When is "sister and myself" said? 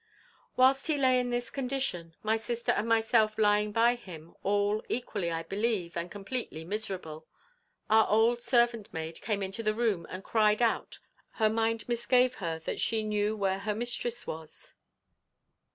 2.35-3.37